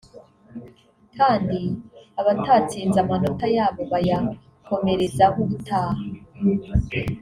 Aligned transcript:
kandi 1.17 1.59
abatatsinze 2.19 2.97
amanota 3.03 3.45
yabo 3.57 3.81
bayakomerezaho 3.91 5.37
ubutaha 5.45 6.01